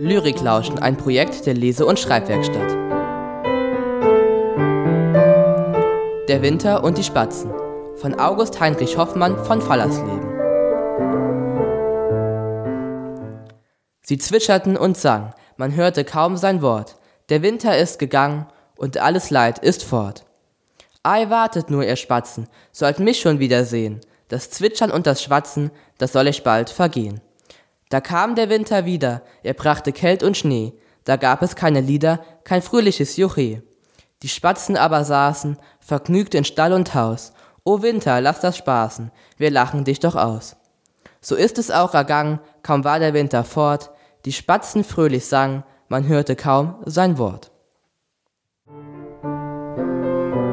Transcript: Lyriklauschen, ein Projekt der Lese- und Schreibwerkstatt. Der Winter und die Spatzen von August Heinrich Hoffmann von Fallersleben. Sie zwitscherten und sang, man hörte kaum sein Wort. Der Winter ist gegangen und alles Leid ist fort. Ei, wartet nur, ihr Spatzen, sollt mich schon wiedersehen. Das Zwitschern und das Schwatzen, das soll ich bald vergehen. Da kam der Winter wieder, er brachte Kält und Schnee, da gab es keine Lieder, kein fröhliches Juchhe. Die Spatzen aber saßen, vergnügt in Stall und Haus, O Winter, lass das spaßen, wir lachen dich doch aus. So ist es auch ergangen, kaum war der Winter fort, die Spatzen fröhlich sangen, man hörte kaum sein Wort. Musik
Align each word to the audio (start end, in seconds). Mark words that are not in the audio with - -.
Lyriklauschen, 0.00 0.78
ein 0.78 0.96
Projekt 0.96 1.44
der 1.44 1.54
Lese- 1.54 1.84
und 1.84 1.98
Schreibwerkstatt. 1.98 2.70
Der 6.28 6.40
Winter 6.40 6.84
und 6.84 6.98
die 6.98 7.02
Spatzen 7.02 7.50
von 7.96 8.14
August 8.14 8.60
Heinrich 8.60 8.96
Hoffmann 8.96 9.44
von 9.44 9.60
Fallersleben. 9.60 10.38
Sie 14.02 14.18
zwitscherten 14.18 14.76
und 14.76 14.96
sang, 14.96 15.34
man 15.56 15.74
hörte 15.74 16.04
kaum 16.04 16.36
sein 16.36 16.62
Wort. 16.62 16.94
Der 17.28 17.42
Winter 17.42 17.76
ist 17.76 17.98
gegangen 17.98 18.46
und 18.76 18.98
alles 18.98 19.30
Leid 19.30 19.58
ist 19.58 19.82
fort. 19.82 20.26
Ei, 21.02 21.28
wartet 21.28 21.70
nur, 21.70 21.84
ihr 21.84 21.96
Spatzen, 21.96 22.46
sollt 22.70 23.00
mich 23.00 23.18
schon 23.18 23.40
wiedersehen. 23.40 24.00
Das 24.28 24.50
Zwitschern 24.50 24.92
und 24.92 25.08
das 25.08 25.24
Schwatzen, 25.24 25.72
das 25.98 26.12
soll 26.12 26.28
ich 26.28 26.44
bald 26.44 26.70
vergehen. 26.70 27.20
Da 27.88 28.00
kam 28.00 28.34
der 28.34 28.50
Winter 28.50 28.84
wieder, 28.84 29.22
er 29.42 29.54
brachte 29.54 29.92
Kält 29.92 30.22
und 30.22 30.36
Schnee, 30.36 30.74
da 31.04 31.16
gab 31.16 31.42
es 31.42 31.56
keine 31.56 31.80
Lieder, 31.80 32.20
kein 32.44 32.60
fröhliches 32.60 33.16
Juchhe. 33.16 33.62
Die 34.22 34.28
Spatzen 34.28 34.76
aber 34.76 35.04
saßen, 35.04 35.56
vergnügt 35.80 36.34
in 36.34 36.44
Stall 36.44 36.72
und 36.72 36.94
Haus, 36.94 37.32
O 37.64 37.82
Winter, 37.82 38.20
lass 38.20 38.40
das 38.40 38.56
spaßen, 38.56 39.10
wir 39.36 39.50
lachen 39.50 39.84
dich 39.84 40.00
doch 40.00 40.16
aus. 40.16 40.56
So 41.20 41.34
ist 41.34 41.58
es 41.58 41.70
auch 41.70 41.94
ergangen, 41.94 42.40
kaum 42.62 42.84
war 42.84 42.98
der 42.98 43.14
Winter 43.14 43.44
fort, 43.44 43.90
die 44.24 44.32
Spatzen 44.32 44.84
fröhlich 44.84 45.26
sangen, 45.26 45.64
man 45.88 46.06
hörte 46.06 46.36
kaum 46.36 46.76
sein 46.84 47.16
Wort. 47.16 47.50
Musik 48.66 50.47